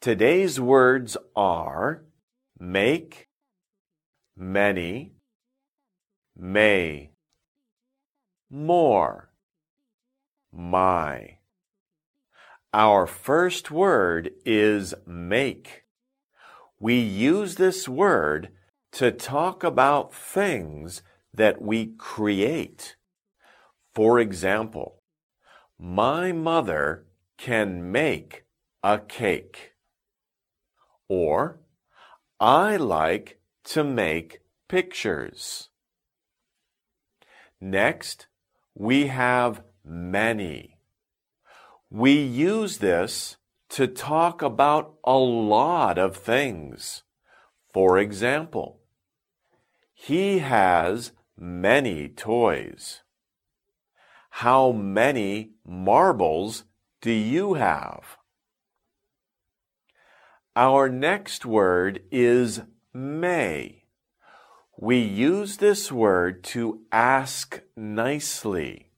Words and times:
Today's 0.00 0.60
words 0.60 1.16
are 1.34 2.04
make, 2.56 3.26
many, 4.36 5.14
may, 6.36 7.10
more, 8.48 9.32
my. 10.52 11.38
Our 12.72 13.08
first 13.08 13.72
word 13.72 14.30
is 14.46 14.94
make. 15.04 15.82
We 16.78 16.94
use 17.00 17.56
this 17.56 17.88
word 17.88 18.50
to 18.92 19.10
talk 19.10 19.64
about 19.64 20.14
things 20.14 21.02
that 21.34 21.60
we 21.60 21.86
create. 21.98 22.94
For 23.96 24.20
example, 24.20 25.02
my 25.76 26.30
mother 26.30 27.06
can 27.36 27.90
make 27.90 28.44
a 28.84 29.00
cake. 29.00 29.72
Or, 31.08 31.60
I 32.38 32.76
like 32.76 33.40
to 33.64 33.82
make 33.82 34.40
pictures. 34.68 35.70
Next, 37.60 38.26
we 38.74 39.08
have 39.08 39.62
many. 39.84 40.78
We 41.90 42.12
use 42.12 42.78
this 42.78 43.36
to 43.70 43.86
talk 43.86 44.42
about 44.42 44.94
a 45.04 45.16
lot 45.16 45.98
of 45.98 46.16
things. 46.16 47.02
For 47.72 47.98
example, 47.98 48.80
he 49.94 50.38
has 50.38 51.12
many 51.36 52.08
toys. 52.08 53.02
How 54.30 54.72
many 54.72 55.52
marbles 55.66 56.64
do 57.00 57.10
you 57.10 57.54
have? 57.54 58.16
Our 60.58 60.88
next 60.88 61.46
word 61.46 62.02
is 62.10 62.62
may. 62.92 63.84
We 64.76 64.98
use 64.98 65.58
this 65.58 65.92
word 65.92 66.42
to 66.54 66.80
ask 66.90 67.60
nicely. 67.76 68.90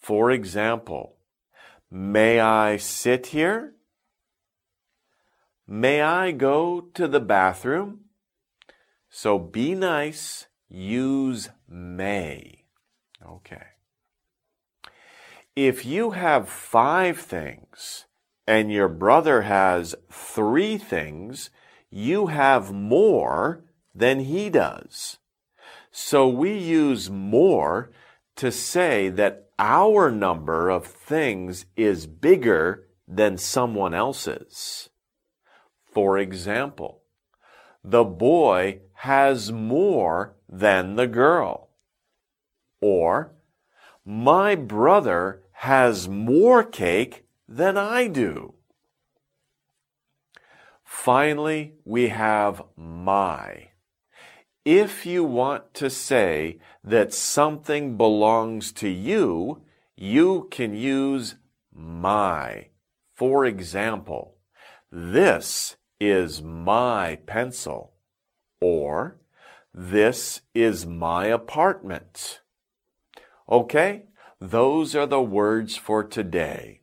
For 0.00 0.30
example, 0.30 1.16
may 1.90 2.38
I 2.38 2.76
sit 2.76 3.26
here? 3.34 3.74
May 5.66 6.00
I 6.00 6.30
go 6.30 6.82
to 6.94 7.08
the 7.08 7.18
bathroom? 7.18 8.02
So 9.10 9.36
be 9.36 9.74
nice, 9.74 10.46
use 10.68 11.48
may. 11.68 12.66
Okay. 13.26 13.66
If 15.56 15.84
you 15.84 16.12
have 16.12 16.48
five 16.48 17.18
things 17.18 18.04
and 18.48 18.72
your 18.72 18.88
brother 18.88 19.42
has 19.42 19.94
three 20.10 20.78
things, 20.78 21.50
you 21.90 22.28
have 22.28 22.72
more 22.72 23.62
than 23.94 24.20
he 24.20 24.48
does. 24.48 25.18
So 25.90 26.26
we 26.26 26.56
use 26.56 27.10
more 27.10 27.90
to 28.36 28.50
say 28.50 29.10
that 29.10 29.50
our 29.58 30.10
number 30.10 30.70
of 30.70 30.86
things 30.86 31.66
is 31.76 32.06
bigger 32.06 32.88
than 33.06 33.36
someone 33.36 33.92
else's. 33.92 34.88
For 35.84 36.16
example, 36.16 37.02
the 37.84 38.04
boy 38.04 38.80
has 38.94 39.52
more 39.52 40.36
than 40.48 40.96
the 40.96 41.06
girl. 41.06 41.68
Or, 42.80 43.34
my 44.06 44.54
brother 44.54 45.42
has 45.52 46.08
more 46.08 46.64
cake 46.64 47.26
than 47.48 47.78
I 47.78 48.06
do. 48.08 48.54
Finally, 50.84 51.74
we 51.84 52.08
have 52.08 52.62
my. 52.76 53.68
If 54.64 55.06
you 55.06 55.24
want 55.24 55.72
to 55.74 55.88
say 55.88 56.58
that 56.84 57.14
something 57.14 57.96
belongs 57.96 58.70
to 58.72 58.88
you, 58.88 59.62
you 59.96 60.48
can 60.50 60.74
use 60.74 61.36
my. 61.72 62.68
For 63.14 63.46
example, 63.46 64.36
this 64.92 65.76
is 65.98 66.42
my 66.42 67.16
pencil. 67.26 67.94
Or, 68.60 69.18
this 69.72 70.42
is 70.54 70.84
my 70.84 71.26
apartment. 71.26 72.40
Okay? 73.48 74.04
Those 74.40 74.94
are 74.94 75.06
the 75.06 75.22
words 75.22 75.76
for 75.76 76.04
today. 76.04 76.82